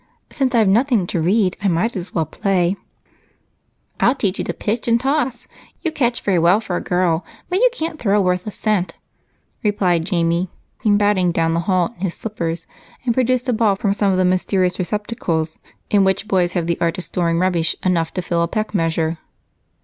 [0.31, 2.75] "Since I've nothing to read, I may as well play."
[3.99, 5.45] "I'll teach you to pitch and toss.
[5.83, 8.95] You catch very well for a girl, but you can't throw worth a cent,"
[9.61, 10.49] replied Jamie,
[10.83, 12.65] gamboling down the hall in his slippers
[13.05, 15.59] and producing a ball from some of the mysterious receptacles
[15.91, 19.19] in which boys have the art of storing rubbish enough to fill a peck measure.